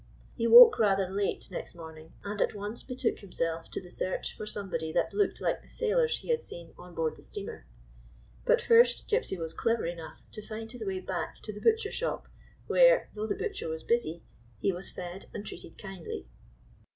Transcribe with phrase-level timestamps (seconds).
[0.33, 4.47] He woke rather late next morning, and at once betook himself to the search for
[4.47, 7.67] somebody that looked like the sailors he had seen on board the steamer.
[8.43, 12.27] But first Gypsy was clever enough to find his way back to the butcher shop,
[12.65, 14.23] where, though the butcher was busy,
[14.59, 16.25] he was fed and treated kindly.